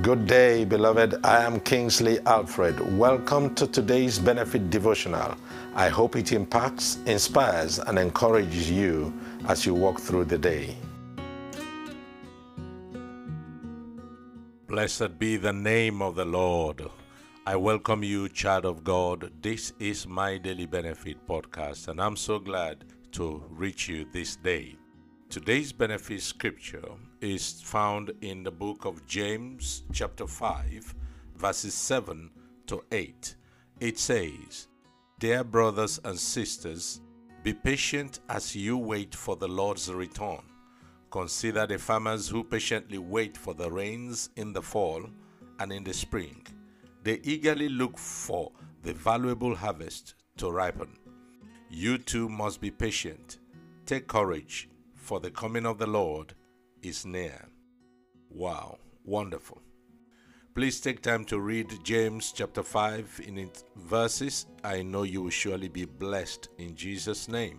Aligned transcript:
Good 0.00 0.28
day, 0.28 0.64
beloved. 0.64 1.16
I 1.24 1.42
am 1.42 1.58
Kingsley 1.58 2.20
Alfred. 2.20 2.96
Welcome 2.96 3.52
to 3.56 3.66
today's 3.66 4.16
benefit 4.20 4.70
devotional. 4.70 5.34
I 5.74 5.88
hope 5.88 6.14
it 6.14 6.30
impacts, 6.30 6.98
inspires, 7.06 7.80
and 7.80 7.98
encourages 7.98 8.70
you 8.70 9.12
as 9.48 9.66
you 9.66 9.74
walk 9.74 9.98
through 9.98 10.26
the 10.26 10.38
day. 10.38 10.76
Blessed 14.68 15.18
be 15.18 15.36
the 15.36 15.52
name 15.52 16.00
of 16.00 16.14
the 16.14 16.24
Lord. 16.24 16.80
I 17.44 17.56
welcome 17.56 18.04
you, 18.04 18.28
child 18.28 18.66
of 18.66 18.84
God. 18.84 19.32
This 19.42 19.72
is 19.80 20.06
my 20.06 20.38
Daily 20.38 20.66
Benefit 20.66 21.26
podcast, 21.26 21.88
and 21.88 22.00
I'm 22.00 22.14
so 22.14 22.38
glad 22.38 22.84
to 23.12 23.42
reach 23.50 23.88
you 23.88 24.06
this 24.12 24.36
day. 24.36 24.76
Today's 25.30 25.74
benefit 25.74 26.22
scripture 26.22 26.88
is 27.20 27.60
found 27.60 28.12
in 28.22 28.42
the 28.42 28.50
book 28.50 28.86
of 28.86 29.06
James, 29.06 29.82
chapter 29.92 30.26
5, 30.26 30.94
verses 31.36 31.74
7 31.74 32.30
to 32.66 32.82
8. 32.90 33.34
It 33.78 33.98
says, 33.98 34.68
Dear 35.18 35.44
brothers 35.44 36.00
and 36.02 36.18
sisters, 36.18 37.02
be 37.42 37.52
patient 37.52 38.20
as 38.30 38.56
you 38.56 38.78
wait 38.78 39.14
for 39.14 39.36
the 39.36 39.46
Lord's 39.46 39.92
return. 39.92 40.40
Consider 41.10 41.66
the 41.66 41.76
farmers 41.76 42.26
who 42.26 42.42
patiently 42.42 42.96
wait 42.96 43.36
for 43.36 43.52
the 43.52 43.70
rains 43.70 44.30
in 44.36 44.54
the 44.54 44.62
fall 44.62 45.04
and 45.60 45.70
in 45.70 45.84
the 45.84 45.92
spring. 45.92 46.46
They 47.02 47.20
eagerly 47.22 47.68
look 47.68 47.98
for 47.98 48.50
the 48.82 48.94
valuable 48.94 49.54
harvest 49.54 50.14
to 50.38 50.50
ripen. 50.50 50.96
You 51.68 51.98
too 51.98 52.30
must 52.30 52.62
be 52.62 52.70
patient. 52.70 53.40
Take 53.84 54.06
courage 54.06 54.70
for 55.08 55.20
the 55.20 55.30
coming 55.30 55.64
of 55.64 55.78
the 55.78 55.86
Lord 55.86 56.34
is 56.82 57.06
near. 57.06 57.48
Wow, 58.28 58.76
wonderful. 59.06 59.62
Please 60.54 60.80
take 60.80 61.00
time 61.00 61.24
to 61.24 61.40
read 61.40 61.82
James 61.82 62.30
chapter 62.30 62.62
5 62.62 63.22
in 63.26 63.38
its 63.38 63.64
verses. 63.74 64.44
I 64.62 64.82
know 64.82 65.04
you 65.04 65.22
will 65.22 65.30
surely 65.30 65.68
be 65.68 65.86
blessed 65.86 66.50
in 66.58 66.76
Jesus' 66.76 67.26
name. 67.26 67.58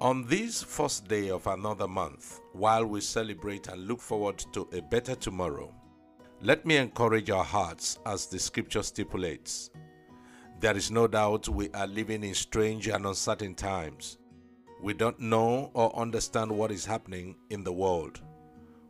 On 0.00 0.26
this 0.26 0.60
first 0.60 1.06
day 1.06 1.30
of 1.30 1.46
another 1.46 1.86
month, 1.86 2.40
while 2.54 2.84
we 2.84 3.02
celebrate 3.02 3.68
and 3.68 3.86
look 3.86 4.00
forward 4.00 4.44
to 4.52 4.68
a 4.72 4.82
better 4.82 5.14
tomorrow, 5.14 5.72
let 6.42 6.66
me 6.66 6.76
encourage 6.76 7.30
our 7.30 7.44
hearts 7.44 8.00
as 8.04 8.26
the 8.26 8.40
scripture 8.40 8.82
stipulates. 8.82 9.70
There 10.58 10.76
is 10.76 10.90
no 10.90 11.06
doubt 11.06 11.48
we 11.48 11.70
are 11.70 11.86
living 11.86 12.24
in 12.24 12.34
strange 12.34 12.88
and 12.88 13.06
uncertain 13.06 13.54
times. 13.54 14.17
We 14.80 14.94
don't 14.94 15.18
know 15.18 15.70
or 15.74 15.96
understand 15.98 16.52
what 16.52 16.70
is 16.70 16.84
happening 16.84 17.34
in 17.50 17.64
the 17.64 17.72
world. 17.72 18.20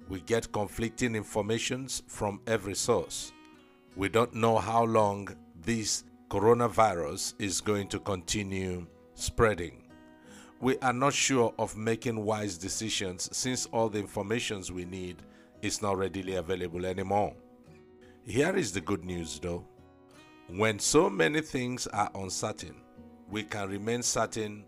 We 0.08 0.20
get 0.20 0.52
conflicting 0.52 1.14
informations 1.14 2.02
from 2.06 2.40
every 2.46 2.74
source. 2.74 3.32
We 3.96 4.10
don't 4.10 4.34
know 4.34 4.58
how 4.58 4.84
long 4.84 5.28
this 5.62 6.04
coronavirus 6.28 7.34
is 7.38 7.62
going 7.62 7.88
to 7.88 8.00
continue 8.00 8.86
spreading. 9.14 9.84
We 10.60 10.76
are 10.78 10.92
not 10.92 11.14
sure 11.14 11.54
of 11.58 11.76
making 11.76 12.22
wise 12.22 12.58
decisions 12.58 13.28
since 13.34 13.66
all 13.66 13.88
the 13.88 13.98
informations 13.98 14.70
we 14.70 14.84
need 14.84 15.16
is 15.62 15.80
not 15.80 15.96
readily 15.96 16.34
available 16.34 16.84
anymore. 16.84 17.34
Here 18.24 18.54
is 18.54 18.72
the 18.72 18.80
good 18.82 19.04
news 19.04 19.40
though. 19.40 19.64
When 20.48 20.78
so 20.78 21.08
many 21.08 21.40
things 21.40 21.86
are 21.86 22.10
uncertain, 22.14 22.74
we 23.30 23.42
can 23.42 23.68
remain 23.70 24.02
certain 24.02 24.64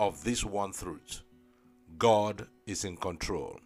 of 0.00 0.22
this 0.24 0.44
one 0.44 0.72
truth 0.72 1.22
God 1.98 2.46
is 2.66 2.84
in 2.84 2.96
control. 2.96 3.60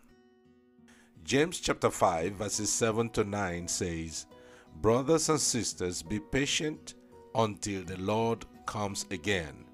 James 1.25 1.61
chapter 1.61 1.91
5, 1.91 2.33
verses 2.33 2.73
7 2.73 3.11
to 3.11 3.25
9 3.25 3.69
says, 3.69 4.27
Brothers 4.81 5.29
and 5.29 5.41
sisters, 5.41 6.03
be 6.03 6.21
patient 6.21 6.95
until 7.35 7.83
the 7.85 7.99
Lord 7.99 8.45
comes 8.67 9.07
again. 9.11 9.65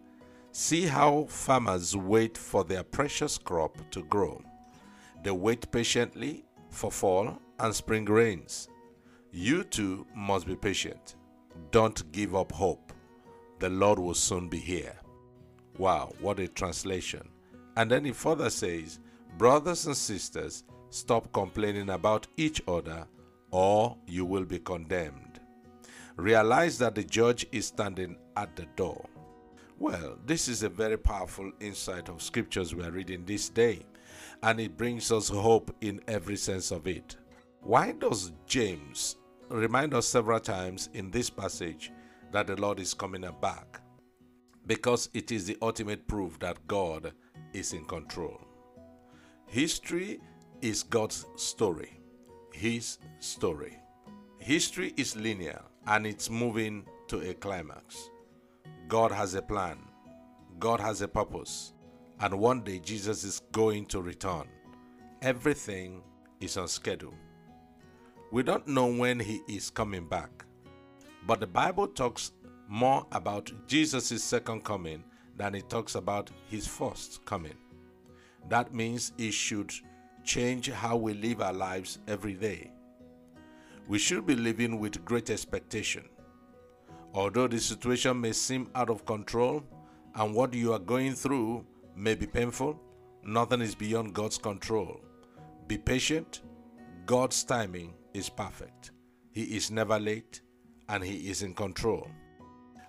See 0.52 0.86
how 0.86 1.26
farmers 1.28 1.96
wait 1.96 2.38
for 2.38 2.64
their 2.64 2.82
precious 2.82 3.38
crop 3.38 3.76
to 3.90 4.02
grow. 4.04 4.42
They 5.22 5.30
wait 5.30 5.70
patiently 5.70 6.44
for 6.70 6.90
fall 6.90 7.38
and 7.58 7.74
spring 7.74 8.04
rains. 8.04 8.68
You 9.32 9.64
too 9.64 10.06
must 10.14 10.46
be 10.46 10.56
patient. 10.56 11.16
Don't 11.70 12.10
give 12.12 12.34
up 12.34 12.52
hope. 12.52 12.92
The 13.58 13.68
Lord 13.68 13.98
will 13.98 14.14
soon 14.14 14.48
be 14.48 14.58
here. 14.58 14.94
Wow, 15.78 16.12
what 16.20 16.38
a 16.38 16.48
translation. 16.48 17.28
And 17.76 17.90
then 17.90 18.04
he 18.04 18.12
further 18.12 18.50
says, 18.50 19.00
Brothers 19.36 19.86
and 19.86 19.96
sisters, 19.96 20.62
stop 20.90 21.32
complaining 21.32 21.90
about 21.90 22.28
each 22.36 22.62
other, 22.68 23.06
or 23.50 23.96
you 24.06 24.24
will 24.24 24.44
be 24.44 24.60
condemned. 24.60 25.40
Realize 26.16 26.78
that 26.78 26.94
the 26.94 27.02
judge 27.02 27.44
is 27.50 27.66
standing 27.66 28.16
at 28.36 28.54
the 28.54 28.66
door. 28.76 29.04
Well, 29.78 30.16
this 30.24 30.46
is 30.46 30.62
a 30.62 30.68
very 30.68 30.96
powerful 30.96 31.50
insight 31.58 32.08
of 32.08 32.22
scriptures 32.22 32.72
we 32.72 32.84
are 32.84 32.92
reading 32.92 33.24
this 33.24 33.48
day, 33.48 33.80
and 34.44 34.60
it 34.60 34.76
brings 34.76 35.10
us 35.10 35.28
hope 35.28 35.74
in 35.80 36.00
every 36.06 36.36
sense 36.36 36.70
of 36.70 36.86
it. 36.86 37.16
Why 37.60 37.90
does 37.92 38.32
James 38.46 39.16
remind 39.48 39.94
us 39.94 40.06
several 40.06 40.38
times 40.38 40.90
in 40.94 41.10
this 41.10 41.28
passage 41.28 41.90
that 42.30 42.46
the 42.46 42.54
Lord 42.54 42.78
is 42.78 42.94
coming 42.94 43.26
back? 43.40 43.80
Because 44.66 45.08
it 45.14 45.30
is 45.30 45.46
the 45.46 45.58
ultimate 45.60 46.06
proof 46.06 46.38
that 46.40 46.66
God 46.66 47.12
is 47.52 47.72
in 47.72 47.84
control. 47.84 48.40
History 49.46 50.20
is 50.62 50.82
God's 50.82 51.26
story, 51.36 52.00
His 52.52 52.98
story. 53.20 53.78
History 54.38 54.92
is 54.96 55.16
linear 55.16 55.62
and 55.86 56.06
it's 56.06 56.30
moving 56.30 56.86
to 57.08 57.20
a 57.20 57.34
climax. 57.34 58.10
God 58.88 59.12
has 59.12 59.34
a 59.34 59.42
plan, 59.42 59.78
God 60.58 60.80
has 60.80 61.02
a 61.02 61.08
purpose, 61.08 61.72
and 62.20 62.38
one 62.38 62.62
day 62.62 62.78
Jesus 62.78 63.24
is 63.24 63.42
going 63.52 63.86
to 63.86 64.00
return. 64.00 64.48
Everything 65.22 66.02
is 66.40 66.56
on 66.56 66.68
schedule. 66.68 67.14
We 68.30 68.42
don't 68.42 68.66
know 68.66 68.86
when 68.86 69.20
He 69.20 69.40
is 69.48 69.70
coming 69.70 70.08
back, 70.08 70.44
but 71.26 71.40
the 71.40 71.46
Bible 71.46 71.86
talks 71.86 72.32
more 72.74 73.06
about 73.12 73.52
Jesus' 73.68 74.24
second 74.24 74.64
coming 74.64 75.04
than 75.36 75.54
it 75.54 75.70
talks 75.70 75.94
about 75.94 76.28
his 76.50 76.66
first 76.66 77.24
coming. 77.24 77.54
That 78.48 78.74
means 78.74 79.12
it 79.16 79.32
should 79.32 79.72
change 80.24 80.72
how 80.72 80.96
we 80.96 81.14
live 81.14 81.40
our 81.40 81.52
lives 81.52 82.00
every 82.08 82.34
day. 82.34 82.72
We 83.86 84.00
should 84.00 84.26
be 84.26 84.34
living 84.34 84.80
with 84.80 85.04
great 85.04 85.30
expectation. 85.30 86.08
Although 87.14 87.46
the 87.46 87.60
situation 87.60 88.20
may 88.20 88.32
seem 88.32 88.68
out 88.74 88.90
of 88.90 89.06
control 89.06 89.62
and 90.16 90.34
what 90.34 90.52
you 90.52 90.72
are 90.72 90.80
going 90.80 91.14
through 91.14 91.64
may 91.94 92.16
be 92.16 92.26
painful, 92.26 92.80
nothing 93.22 93.60
is 93.60 93.76
beyond 93.76 94.14
God's 94.14 94.36
control. 94.36 95.00
Be 95.68 95.78
patient. 95.78 96.40
God's 97.06 97.44
timing 97.44 97.94
is 98.14 98.28
perfect. 98.28 98.90
He 99.30 99.42
is 99.42 99.70
never 99.70 100.00
late 100.00 100.40
and 100.88 101.04
He 101.04 101.30
is 101.30 101.42
in 101.42 101.54
control. 101.54 102.08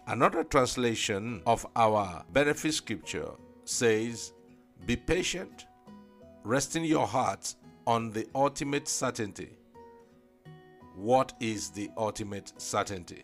Another 0.08 0.44
translation 0.44 1.42
of 1.48 1.66
our 1.76 2.24
benefit 2.32 2.76
scripture 2.76 3.32
says, 3.64 4.34
Be 4.86 4.96
patient, 4.96 5.66
resting 6.44 6.86
your 6.86 7.08
hearts 7.08 7.56
on 7.88 8.12
the 8.12 8.28
ultimate 8.36 8.88
certainty. 8.88 9.58
What 10.96 11.34
is 11.40 11.72
the 11.72 11.90
ultimate 11.98 12.54
certainty? 12.58 13.24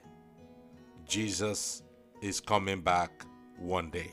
Jesus 1.08 1.84
is 2.20 2.40
coming 2.40 2.82
back 2.82 3.26
one 3.60 3.92
day. 3.92 4.12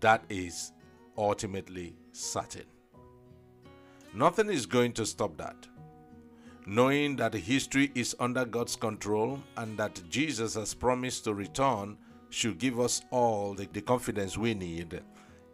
That 0.00 0.24
is 0.28 0.72
ultimately 1.16 1.96
certain. 2.12 2.66
Nothing 4.12 4.50
is 4.50 4.66
going 4.66 4.92
to 4.92 5.06
stop 5.06 5.38
that 5.38 5.66
knowing 6.66 7.16
that 7.16 7.34
history 7.34 7.90
is 7.94 8.16
under 8.20 8.44
God's 8.44 8.76
control 8.76 9.40
and 9.56 9.76
that 9.78 10.00
Jesus 10.08 10.54
has 10.54 10.74
promised 10.74 11.24
to 11.24 11.34
return 11.34 11.96
should 12.30 12.58
give 12.58 12.80
us 12.80 13.02
all 13.10 13.54
the, 13.54 13.68
the, 13.72 13.80
confidence 13.80 14.36
we 14.36 14.54
need 14.54 15.02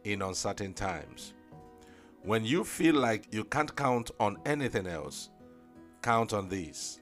in 0.05 0.23
uncertain 0.23 0.73
times. 0.73 1.35
When 2.23 2.45
you 2.45 2.65
feel 2.65 2.95
like 2.95 3.27
you 3.33 3.45
can't 3.45 3.75
count 3.75 4.11
on 4.21 4.39
anything 4.47 4.87
else, 4.87 5.31
count 6.03 6.33
on 6.33 6.49
this. 6.49 7.01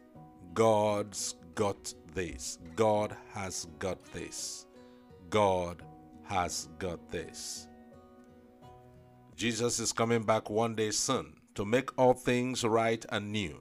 God's 0.54 1.36
got 1.54 1.92
this. 2.14 2.58
God 2.76 3.16
has 3.32 3.68
got 3.78 4.02
this. 4.12 4.66
God 5.30 5.82
has 6.24 6.68
got 6.78 7.10
this. 7.10 7.68
Jesus 9.36 9.78
is 9.78 9.92
coming 9.92 10.24
back 10.24 10.50
one 10.50 10.74
day 10.74 10.90
soon 10.90 11.34
to 11.54 11.64
make 11.64 11.96
all 11.98 12.14
things 12.14 12.64
right 12.64 13.04
and 13.10 13.30
new. 13.30 13.60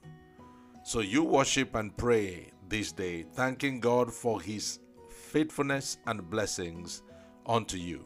So 0.88 1.02
you 1.02 1.22
worship 1.22 1.76
and 1.76 1.98
pray 1.98 2.50
this 2.70 2.94
day, 2.94 3.24
thanking 3.34 3.82
God 3.82 4.14
for 4.14 4.40
His 4.40 4.80
faithfulness 5.10 5.98
and 6.08 6.30
blessings 6.30 7.04
unto 7.46 7.76
you. 7.76 8.06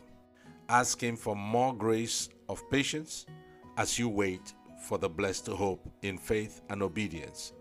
Ask 0.68 1.00
Him 1.00 1.16
for 1.16 1.36
more 1.36 1.76
grace 1.76 2.30
of 2.50 2.68
patience 2.72 3.28
as 3.78 4.00
you 4.00 4.10
wait 4.10 4.56
for 4.88 4.98
the 4.98 5.08
blessed 5.08 5.46
hope 5.46 5.88
in 6.02 6.18
faith 6.18 6.62
and 6.72 6.82
obedience. 6.82 7.54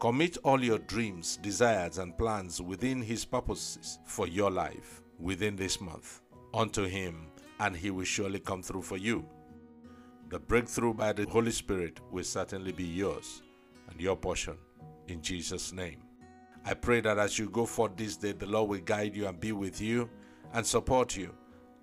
Commit 0.00 0.38
all 0.42 0.64
your 0.64 0.78
dreams, 0.78 1.36
desires, 1.36 1.98
and 1.98 2.16
plans 2.16 2.62
within 2.62 3.02
His 3.02 3.26
purposes 3.26 3.98
for 4.06 4.26
your 4.26 4.50
life 4.50 5.02
within 5.18 5.54
this 5.54 5.82
month 5.82 6.22
unto 6.54 6.84
Him, 6.84 7.26
and 7.60 7.76
He 7.76 7.90
will 7.90 8.04
surely 8.04 8.40
come 8.40 8.62
through 8.62 8.80
for 8.80 8.96
you. 8.96 9.22
The 10.30 10.38
breakthrough 10.38 10.94
by 10.94 11.12
the 11.12 11.26
Holy 11.26 11.52
Spirit 11.52 12.00
will 12.10 12.24
certainly 12.24 12.72
be 12.72 12.84
yours 12.84 13.42
and 13.88 14.00
your 14.00 14.16
portion 14.16 14.56
in 15.08 15.22
Jesus' 15.22 15.72
name. 15.72 16.02
I 16.64 16.74
pray 16.74 17.00
that 17.02 17.18
as 17.18 17.38
you 17.38 17.48
go 17.48 17.64
forth 17.64 17.96
this 17.96 18.16
day, 18.16 18.32
the 18.32 18.46
Lord 18.46 18.68
will 18.70 18.80
guide 18.80 19.14
you 19.14 19.26
and 19.26 19.38
be 19.38 19.52
with 19.52 19.80
you 19.80 20.10
and 20.52 20.66
support 20.66 21.16
you, 21.16 21.34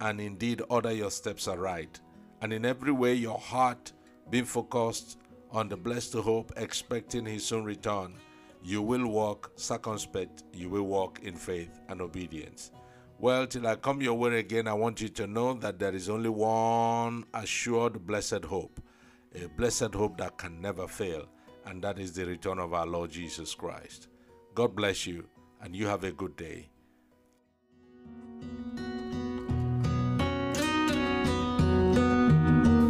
and 0.02 0.20
indeed 0.20 0.62
order 0.70 0.92
your 0.92 1.12
steps 1.12 1.48
aright. 1.48 2.02
And 2.42 2.52
in 2.52 2.66
every 2.66 2.92
way, 2.92 3.14
your 3.14 3.38
heart 3.38 3.94
being 4.30 4.46
focused 4.46 5.18
on 5.52 5.70
the 5.70 5.78
blessed 5.78 6.14
hope, 6.14 6.52
expecting 6.58 7.26
His 7.26 7.46
soon 7.46 7.64
return, 7.64 8.16
you 8.62 8.82
will 8.82 9.08
walk 9.08 9.52
circumspect, 9.56 10.44
you 10.54 10.70
will 10.70 10.84
walk 10.84 11.20
in 11.24 11.36
faith 11.36 11.80
and 11.90 12.02
obedience. 12.02 12.72
Well, 13.20 13.48
till 13.48 13.68
I 13.68 13.76
come 13.76 14.02
your 14.02 14.16
way 14.16 14.40
again, 14.40 14.68
I 14.68 14.74
want 14.74 15.00
you 15.00 15.08
to 15.10 15.28
know 15.28 15.54
that 15.54 15.80
there 15.80 15.94
is 15.96 16.10
only 16.10 16.30
one 16.30 17.24
assured 17.34 18.06
blessed 18.06 18.44
hope, 18.44 18.82
a 19.34 19.48
blessed 19.48 19.94
hope 19.94 20.18
that 20.18 20.38
can 20.38 20.60
never 20.60 20.88
fail, 20.88 21.28
and 21.66 21.82
that 21.82 21.98
is 22.00 22.14
the 22.14 22.26
return 22.26 22.60
of 22.60 22.74
our 22.74 22.86
Lord 22.86 23.12
Jesus 23.12 23.56
Christ. 23.56 24.08
God 24.56 24.76
bless 24.76 25.08
you, 25.08 25.26
and 25.62 25.74
you 25.76 25.88
have 25.88 26.04
a 26.04 26.12
good 26.12 26.36
day. 26.36 26.70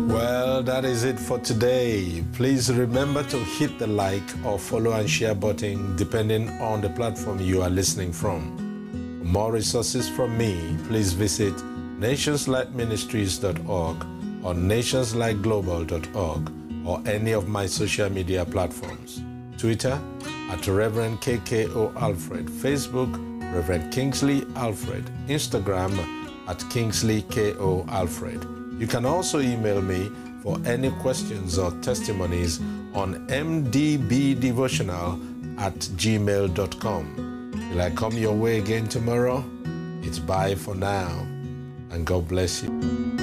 Well, 0.07 0.63
that 0.63 0.85
is 0.85 1.03
it 1.03 1.19
for 1.19 1.39
today. 1.39 2.23
Please 2.33 2.71
remember 2.71 3.23
to 3.23 3.37
hit 3.37 3.77
the 3.79 3.87
like 3.87 4.23
or 4.45 4.57
follow 4.59 4.91
and 4.93 5.09
share 5.09 5.35
button 5.35 5.95
depending 5.95 6.49
on 6.61 6.81
the 6.81 6.89
platform 6.89 7.39
you 7.39 7.61
are 7.61 7.69
listening 7.69 8.11
from. 8.13 8.57
For 9.19 9.25
more 9.25 9.51
resources 9.51 10.07
from 10.09 10.37
me, 10.37 10.77
please 10.87 11.13
visit 11.13 11.53
nationslightministries.org 11.99 13.97
or 14.45 14.53
nationslightglobal.org 14.53 16.62
or 16.85 17.01
any 17.05 17.31
of 17.31 17.47
my 17.47 17.65
social 17.65 18.09
media 18.09 18.45
platforms. 18.45 19.21
Twitter 19.57 19.99
at 20.49 20.67
Reverend 20.67 21.21
KKO 21.21 21.95
Alfred, 21.95 22.47
Facebook 22.47 23.11
Reverend 23.53 23.93
Kingsley 23.93 24.45
Alfred, 24.55 25.05
Instagram 25.27 25.97
at 26.47 26.63
Kingsley 26.69 27.21
KO 27.23 27.85
Alfred. 27.89 28.45
You 28.77 28.87
can 28.87 29.05
also 29.05 29.39
email 29.39 29.81
me 29.81 30.11
for 30.41 30.59
any 30.65 30.91
questions 31.01 31.57
or 31.57 31.71
testimonies 31.81 32.59
on 32.93 33.27
mdbdevotional 33.27 35.19
at 35.59 35.75
gmail.com. 35.75 37.69
Will 37.71 37.81
I 37.81 37.89
come 37.91 38.13
your 38.13 38.33
way 38.33 38.59
again 38.59 38.87
tomorrow? 38.87 39.43
It's 40.01 40.19
bye 40.19 40.55
for 40.55 40.75
now, 40.75 41.25
and 41.91 42.05
God 42.05 42.27
bless 42.27 42.61
you. 42.63 43.22